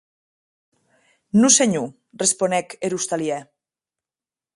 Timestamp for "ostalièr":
2.99-3.43